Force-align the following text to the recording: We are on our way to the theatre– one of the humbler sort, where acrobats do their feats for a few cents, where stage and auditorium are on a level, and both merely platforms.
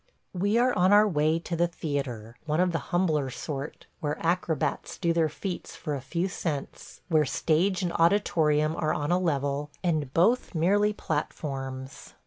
We 0.33 0.57
are 0.57 0.73
on 0.75 0.91
our 0.91 1.07
way 1.07 1.37
to 1.37 1.55
the 1.55 1.67
theatre– 1.67 2.35
one 2.47 2.59
of 2.59 2.71
the 2.71 2.79
humbler 2.89 3.29
sort, 3.29 3.85
where 3.99 4.17
acrobats 4.25 4.97
do 4.97 5.13
their 5.13 5.29
feats 5.29 5.75
for 5.75 5.93
a 5.93 6.01
few 6.01 6.27
cents, 6.27 7.01
where 7.09 7.23
stage 7.23 7.83
and 7.83 7.93
auditorium 7.93 8.75
are 8.75 8.95
on 8.95 9.11
a 9.11 9.19
level, 9.19 9.69
and 9.83 10.11
both 10.11 10.55
merely 10.55 10.91
platforms. 10.91 12.15